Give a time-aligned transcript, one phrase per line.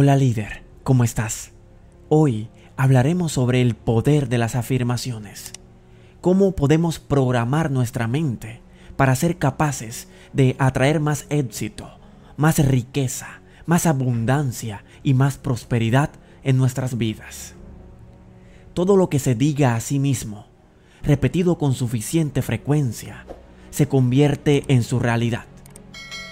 [0.00, 1.50] Hola líder, ¿cómo estás?
[2.08, 5.52] Hoy hablaremos sobre el poder de las afirmaciones.
[6.20, 8.60] Cómo podemos programar nuestra mente
[8.96, 11.98] para ser capaces de atraer más éxito,
[12.36, 16.10] más riqueza, más abundancia y más prosperidad
[16.44, 17.54] en nuestras vidas.
[18.74, 20.46] Todo lo que se diga a sí mismo,
[21.02, 23.26] repetido con suficiente frecuencia,
[23.70, 25.46] se convierte en su realidad.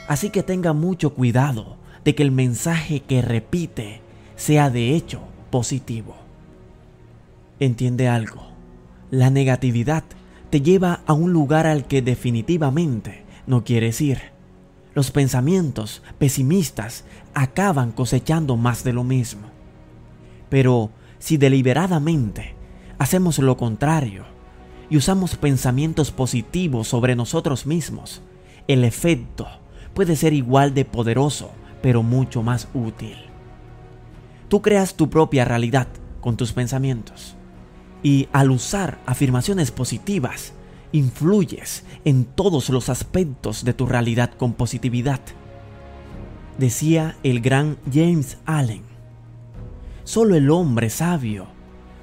[0.07, 4.01] Así que tenga mucho cuidado de que el mensaje que repite
[4.37, 6.15] sea de hecho positivo.
[7.59, 8.47] Entiende algo,
[9.11, 10.05] la negatividad
[10.51, 14.21] te lleva a un lugar al que definitivamente no quieres ir.
[14.95, 19.49] Los pensamientos pesimistas acaban cosechando más de lo mismo.
[20.49, 22.55] Pero si deliberadamente
[22.99, 24.27] hacemos lo contrario
[24.89, 28.23] y usamos pensamientos positivos sobre nosotros mismos,
[28.69, 29.49] el efecto
[29.93, 31.51] puede ser igual de poderoso
[31.83, 33.17] pero mucho más útil.
[34.49, 35.89] Tú creas tu propia realidad
[36.21, 37.37] con tus pensamientos
[38.03, 40.53] y al usar afirmaciones positivas,
[40.93, 45.21] influyes en todos los aspectos de tu realidad con positividad.
[46.59, 48.83] Decía el gran James Allen,
[50.05, 51.49] solo el hombre sabio,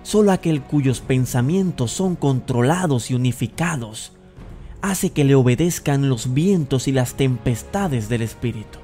[0.03, 4.11] solo aquel cuyos pensamientos son controlados y unificados,
[4.81, 8.82] hace que le obedezcan los vientos y las tempestades del espíritu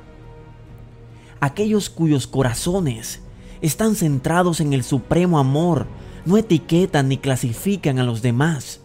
[1.40, 3.22] aquellos cuyos corazones
[3.62, 5.88] están centrados en el supremo amor,
[6.26, 8.82] no etiquetan ni clasifican a los demás,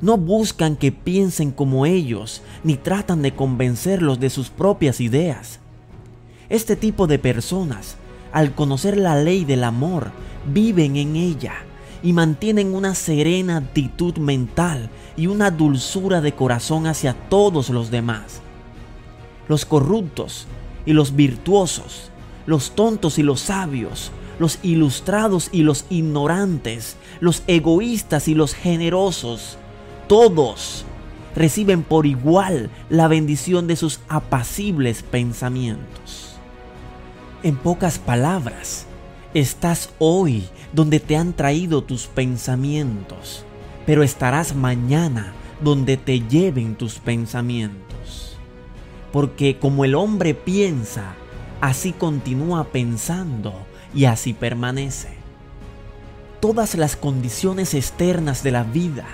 [0.00, 5.60] no buscan que piensen como ellos, ni tratan de convencerlos de sus propias ideas.
[6.48, 7.96] Este tipo de personas,
[8.32, 10.10] al conocer la ley del amor,
[10.52, 11.54] viven en ella
[12.02, 18.42] y mantienen una serena actitud mental y una dulzura de corazón hacia todos los demás.
[19.48, 20.46] Los corruptos
[20.86, 22.10] y los virtuosos,
[22.46, 29.58] los tontos y los sabios, los ilustrados y los ignorantes, los egoístas y los generosos,
[30.08, 30.84] todos
[31.34, 36.36] reciben por igual la bendición de sus apacibles pensamientos.
[37.42, 38.86] En pocas palabras,
[39.34, 43.44] estás hoy donde te han traído tus pensamientos,
[43.86, 47.83] pero estarás mañana donde te lleven tus pensamientos
[49.14, 51.14] porque como el hombre piensa,
[51.60, 53.54] así continúa pensando
[53.94, 55.10] y así permanece.
[56.40, 59.06] Todas las condiciones externas de la vida,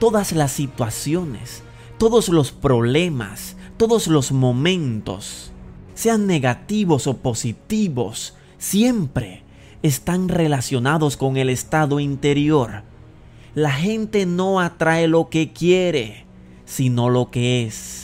[0.00, 1.62] todas las situaciones,
[1.98, 5.52] todos los problemas, todos los momentos,
[5.94, 9.44] sean negativos o positivos, siempre
[9.84, 12.82] están relacionados con el estado interior.
[13.54, 16.24] La gente no atrae lo que quiere,
[16.64, 18.03] sino lo que es.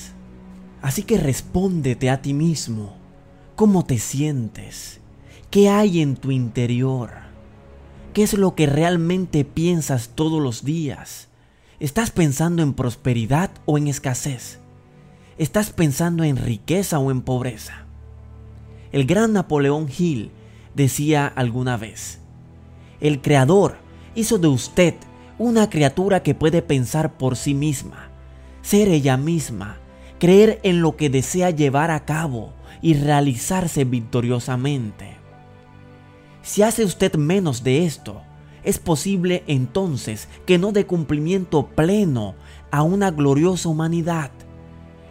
[0.82, 2.96] Así que respóndete a ti mismo.
[3.56, 5.00] ¿Cómo te sientes?
[5.50, 7.10] ¿Qué hay en tu interior?
[8.14, 11.28] ¿Qué es lo que realmente piensas todos los días?
[11.78, 14.58] ¿Estás pensando en prosperidad o en escasez?
[15.38, 17.86] ¿Estás pensando en riqueza o en pobreza?
[18.92, 20.30] El gran Napoleón Hill
[20.74, 22.18] decía alguna vez,
[23.00, 23.76] el Creador
[24.14, 24.94] hizo de usted
[25.38, 28.10] una criatura que puede pensar por sí misma,
[28.62, 29.78] ser ella misma,
[30.20, 35.16] creer en lo que desea llevar a cabo y realizarse victoriosamente.
[36.42, 38.20] Si hace usted menos de esto,
[38.62, 42.34] es posible entonces que no dé cumplimiento pleno
[42.70, 44.30] a una gloriosa humanidad.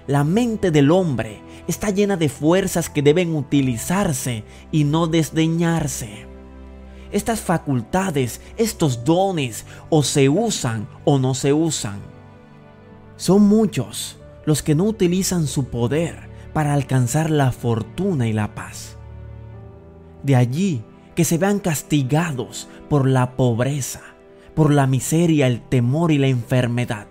[0.06, 6.28] La mente del hombre está llena de fuerzas que deben utilizarse y no desdeñarse.
[7.12, 12.00] Estas facultades, estos dones, o se usan o no se usan.
[13.18, 14.19] Son muchos
[14.50, 18.98] los que no utilizan su poder para alcanzar la fortuna y la paz.
[20.24, 20.82] De allí
[21.14, 24.02] que se vean castigados por la pobreza,
[24.56, 27.06] por la miseria, el temor y la enfermedad.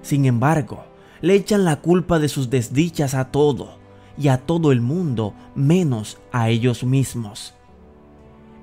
[0.00, 0.86] Sin embargo,
[1.20, 3.76] le echan la culpa de sus desdichas a todo
[4.16, 7.52] y a todo el mundo menos a ellos mismos.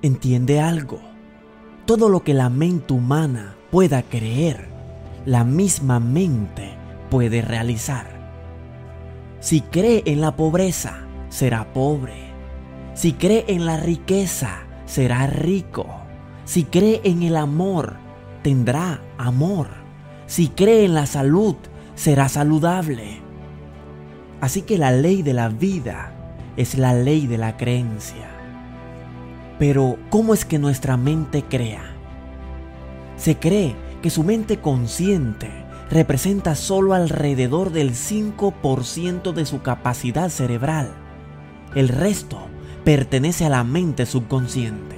[0.02, 1.00] ¿Entiende algo?
[1.86, 4.70] Todo lo que la mente humana pueda creer,
[5.28, 6.81] la misma mente
[7.12, 8.08] puede realizar.
[9.42, 12.32] Si cree en la pobreza, será pobre.
[12.96, 15.88] Si cree en la riqueza, será rico.
[16.46, 17.98] Si cree en el amor,
[18.42, 19.68] tendrá amor.
[20.26, 21.58] Si cree en la salud,
[21.96, 23.20] será saludable.
[24.40, 26.14] Así que la ley de la vida
[26.56, 28.30] es la ley de la creencia.
[29.60, 31.84] Pero, ¿cómo es que nuestra mente crea?
[33.18, 35.50] Se cree que su mente consciente
[35.92, 40.90] representa solo alrededor del 5% de su capacidad cerebral.
[41.76, 42.48] El resto
[42.86, 44.96] pertenece a la mente subconsciente.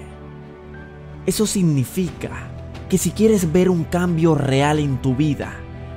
[1.26, 2.52] Eso significa
[2.90, 5.54] que si quieres ver un cambio real en tu vida,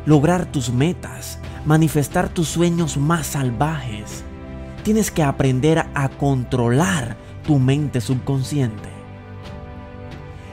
[0.07, 4.25] lograr tus metas, manifestar tus sueños más salvajes,
[4.83, 8.89] tienes que aprender a controlar tu mente subconsciente.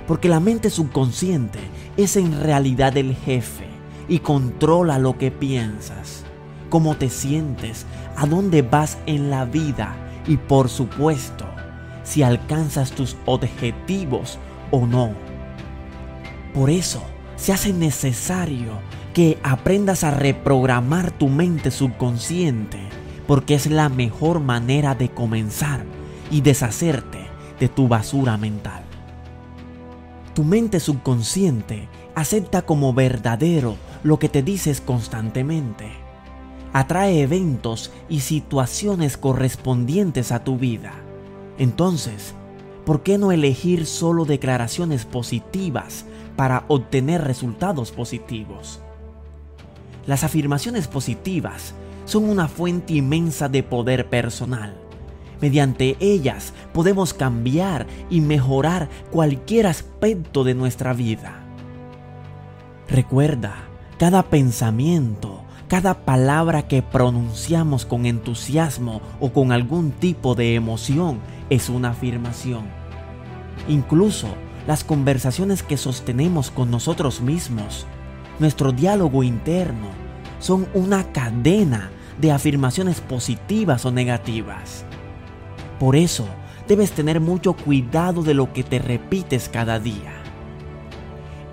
[0.05, 1.59] Porque la mente subconsciente
[1.95, 3.72] es en realidad el jefe
[4.07, 6.23] y controla lo que piensas,
[6.69, 7.85] cómo te sientes,
[8.15, 9.95] a dónde vas en la vida
[10.27, 11.45] y por supuesto,
[12.03, 14.37] si alcanzas tus objetivos
[14.71, 15.11] o no.
[16.53, 17.01] Por eso,
[17.35, 18.71] se hace necesario
[19.13, 22.79] que aprendas a reprogramar tu mente subconsciente
[23.27, 25.85] porque es la mejor manera de comenzar
[26.29, 27.27] y deshacerte
[27.59, 28.83] de tu basura mental.
[30.33, 35.91] Tu mente subconsciente acepta como verdadero lo que te dices constantemente.
[36.73, 40.93] Atrae eventos y situaciones correspondientes a tu vida.
[41.57, 42.33] Entonces,
[42.85, 46.05] ¿por qué no elegir solo declaraciones positivas
[46.35, 48.79] para obtener resultados positivos?
[50.07, 51.73] Las afirmaciones positivas
[52.05, 54.75] son una fuente inmensa de poder personal.
[55.39, 61.42] Mediante ellas podemos cambiar y mejorar cualquier aspecto de nuestra vida.
[62.93, 63.55] Recuerda,
[63.97, 71.17] cada pensamiento, cada palabra que pronunciamos con entusiasmo o con algún tipo de emoción
[71.49, 72.65] es una afirmación.
[73.67, 74.27] Incluso
[74.67, 77.87] las conversaciones que sostenemos con nosotros mismos,
[78.37, 79.87] nuestro diálogo interno,
[80.37, 81.89] son una cadena
[82.21, 84.85] de afirmaciones positivas o negativas.
[85.79, 86.27] Por eso,
[86.67, 90.22] debes tener mucho cuidado de lo que te repites cada día.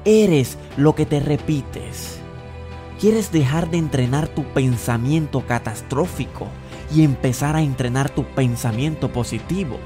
[0.07, 2.21] Eres lo que te repites.
[2.99, 6.49] ¿Quieres dejar de entrenar tu pensamiento catastrófico
[6.95, 9.79] y empezar a entrenar tu pensamiento positivo?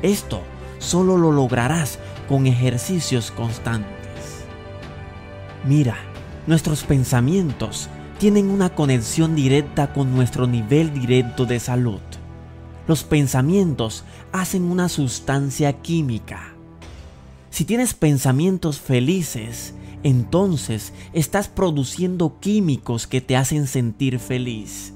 [0.00, 0.40] Esto
[0.78, 4.44] solo lo lograrás con ejercicios constantes.
[5.62, 5.96] Mira,
[6.46, 12.00] nuestros pensamientos tienen una conexión directa con nuestro nivel directo de salud.
[12.88, 16.53] Los pensamientos hacen una sustancia química.
[17.54, 24.92] Si tienes pensamientos felices, entonces estás produciendo químicos que te hacen sentir feliz.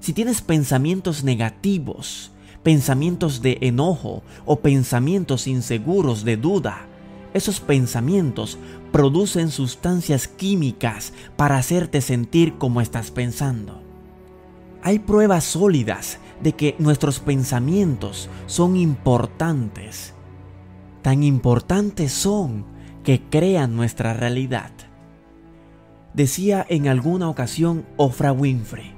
[0.00, 6.86] Si tienes pensamientos negativos, pensamientos de enojo o pensamientos inseguros de duda,
[7.34, 8.56] esos pensamientos
[8.90, 13.82] producen sustancias químicas para hacerte sentir como estás pensando.
[14.82, 20.15] Hay pruebas sólidas de que nuestros pensamientos son importantes.
[21.06, 22.64] Tan importantes son
[23.04, 24.72] que crean nuestra realidad.
[26.14, 28.90] Decía en alguna ocasión Ofra Winfrey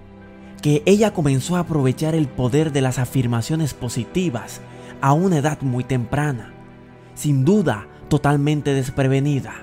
[0.62, 4.62] que ella comenzó a aprovechar el poder de las afirmaciones positivas
[5.02, 6.54] a una edad muy temprana.
[7.14, 9.56] Sin duda, totalmente desprevenida.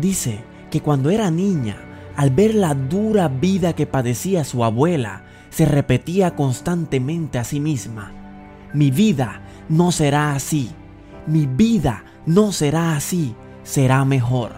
[0.00, 1.76] Dice que cuando era niña,
[2.16, 8.14] al ver la dura vida que padecía su abuela, se repetía constantemente a sí misma,
[8.72, 10.70] mi vida no será así,
[11.26, 14.52] mi vida no será así, será mejor.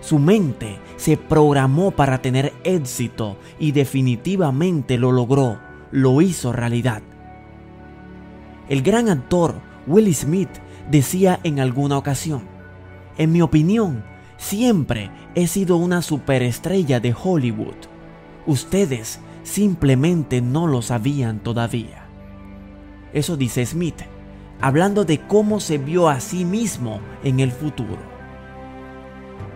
[0.00, 5.58] Su mente se programó para tener éxito y definitivamente lo logró,
[5.90, 7.02] lo hizo realidad.
[8.68, 9.56] El gran actor
[9.86, 10.50] Will Smith
[10.90, 12.42] decía en alguna ocasión,
[13.18, 14.04] en mi opinión,
[14.36, 17.76] siempre he sido una superestrella de Hollywood.
[18.46, 22.06] Ustedes simplemente no lo sabían todavía.
[23.12, 24.02] Eso dice Smith,
[24.60, 27.98] hablando de cómo se vio a sí mismo en el futuro.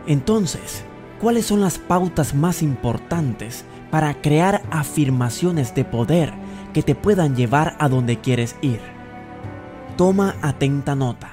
[0.06, 0.84] Entonces,
[1.20, 6.32] ¿cuáles son las pautas más importantes para crear afirmaciones de poder
[6.72, 8.80] que te puedan llevar a donde quieres ir?
[9.96, 11.30] Toma atenta nota.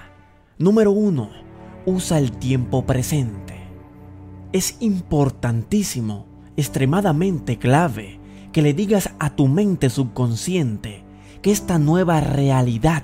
[0.57, 1.29] Número 1.
[1.85, 3.55] Usa el tiempo presente.
[4.51, 6.25] Es importantísimo,
[6.57, 8.19] extremadamente clave,
[8.51, 11.03] que le digas a tu mente subconsciente
[11.41, 13.03] que esta nueva realidad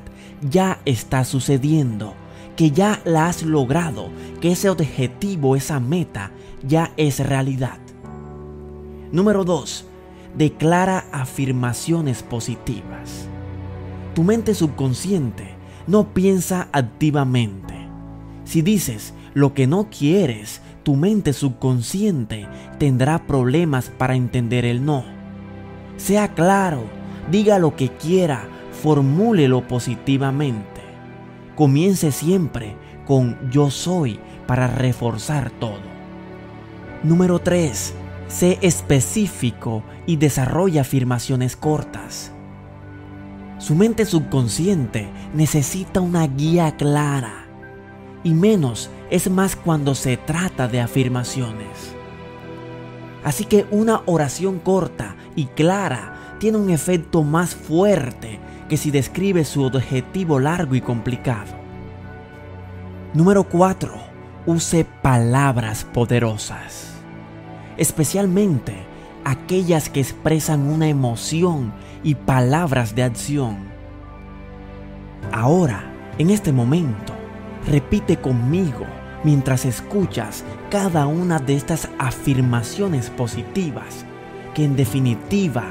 [0.50, 2.14] ya está sucediendo,
[2.56, 4.10] que ya la has logrado,
[4.42, 6.32] que ese objetivo, esa meta
[6.68, 7.78] ya es realidad.
[9.12, 9.86] Número 2.
[10.36, 13.28] Declara afirmaciones positivas.
[14.16, 15.56] Tu mente subconsciente
[15.88, 17.74] no piensa activamente.
[18.46, 22.48] Si dices lo que no quieres, tu mente subconsciente
[22.78, 25.04] tendrá problemas para entender el no.
[25.98, 26.84] Sea claro,
[27.32, 28.48] diga lo que quiera,
[28.84, 30.82] formúlelo positivamente.
[31.56, 32.76] Comience siempre
[33.08, 35.80] con yo soy para reforzar todo.
[37.02, 37.94] Número 3.
[38.28, 42.34] Sé específico y desarrolla afirmaciones cortas.
[43.58, 47.46] Su mente subconsciente necesita una guía clara
[48.22, 51.96] y menos es más cuando se trata de afirmaciones.
[53.24, 59.46] Así que una oración corta y clara tiene un efecto más fuerte que si describe
[59.46, 61.52] su objetivo largo y complicado.
[63.14, 63.94] Número 4.
[64.46, 66.94] Use palabras poderosas.
[67.78, 68.74] Especialmente
[69.24, 71.74] aquellas que expresan una emoción
[72.04, 73.58] y palabras de acción.
[75.32, 75.84] Ahora,
[76.18, 77.14] en este momento,
[77.68, 78.86] repite conmigo
[79.24, 84.06] mientras escuchas cada una de estas afirmaciones positivas
[84.54, 85.64] que en definitiva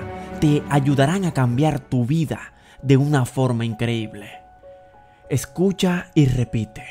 [0.42, 4.28] te ayudarán a cambiar tu vida de una forma increíble.
[5.30, 6.84] Escucha y repite.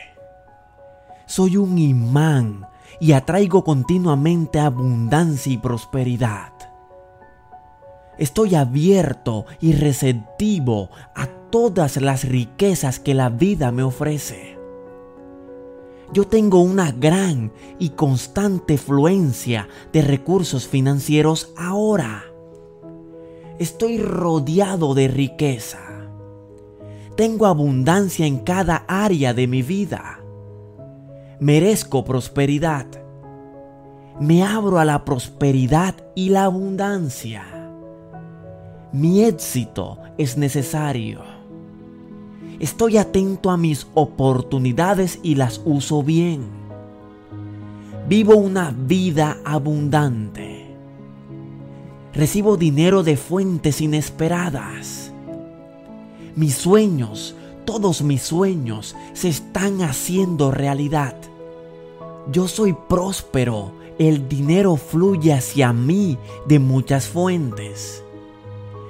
[1.25, 2.65] Soy un imán
[3.01, 6.53] y atraigo continuamente abundancia y prosperidad.
[8.17, 14.58] Estoy abierto y receptivo a todas las riquezas que la vida me ofrece.
[16.13, 22.31] Yo tengo una gran y constante fluencia de recursos financieros ahora.
[23.62, 25.77] Estoy rodeado de riqueza.
[27.15, 30.20] Tengo abundancia en cada área de mi vida.
[31.39, 32.88] Merezco prosperidad.
[34.20, 37.44] Me abro a la prosperidad y la abundancia.
[38.94, 41.22] Mi éxito es necesario.
[42.60, 46.48] Estoy atento a mis oportunidades y las uso bien.
[48.10, 50.50] Vivo una vida abundante.
[52.13, 55.13] Recibo dinero de fuentes inesperadas.
[56.36, 61.15] Mis sueños, todos mis sueños, se están haciendo realidad.
[62.30, 63.72] Yo soy próspero.
[63.98, 68.03] El dinero fluye hacia mí de muchas fuentes.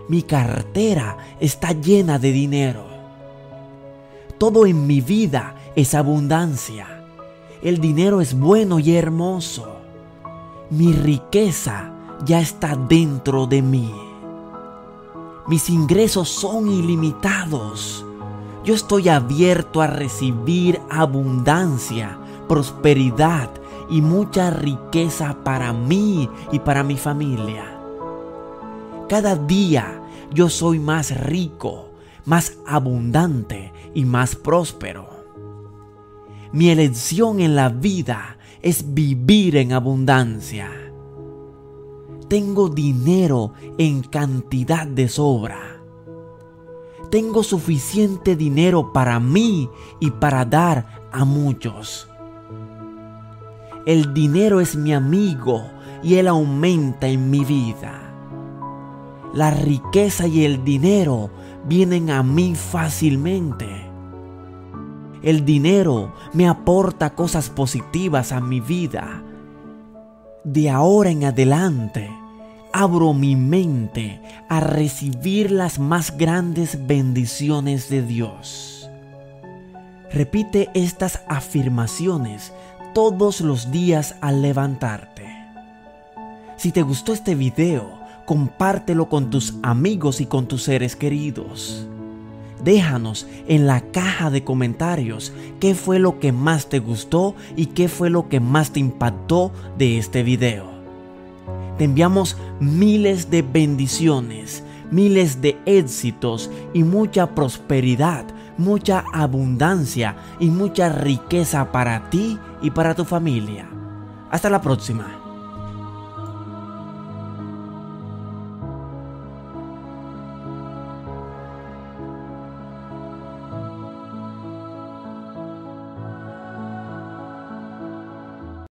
[0.07, 2.85] Mi cartera está llena de dinero.
[4.39, 7.05] Todo en mi vida es abundancia.
[7.61, 9.77] El dinero es bueno y hermoso.
[10.71, 11.93] Mi riqueza
[12.25, 13.93] ya está dentro de mí.
[15.47, 18.05] Mis ingresos son ilimitados.
[18.63, 23.49] Yo estoy abierto a recibir abundancia, prosperidad
[23.89, 27.65] y mucha riqueza para mí y para mi familia.
[29.09, 30.01] Cada día
[30.33, 31.89] yo soy más rico,
[32.23, 35.09] más abundante y más próspero.
[36.53, 40.80] Mi elección en la vida es vivir en abundancia.
[42.31, 45.81] Tengo dinero en cantidad de sobra.
[47.09, 49.69] Tengo suficiente dinero para mí
[49.99, 52.07] y para dar a muchos.
[53.85, 55.61] El dinero es mi amigo
[56.03, 57.99] y él aumenta en mi vida.
[59.33, 61.31] La riqueza y el dinero
[61.65, 63.67] vienen a mí fácilmente.
[65.21, 69.21] El dinero me aporta cosas positivas a mi vida.
[70.45, 72.20] De ahora en adelante,
[72.73, 78.89] abro mi mente a recibir las más grandes bendiciones de Dios.
[80.11, 82.51] Repite estas afirmaciones
[82.93, 85.27] todos los días al levantarte.
[86.57, 91.87] Si te gustó este video, compártelo con tus amigos y con tus seres queridos.
[92.63, 97.87] Déjanos en la caja de comentarios qué fue lo que más te gustó y qué
[97.87, 100.70] fue lo que más te impactó de este video.
[101.81, 108.23] Te enviamos miles de bendiciones, miles de éxitos y mucha prosperidad,
[108.59, 113.67] mucha abundancia y mucha riqueza para ti y para tu familia.
[114.29, 115.20] Hasta la próxima.